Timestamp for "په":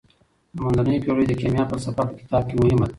2.09-2.15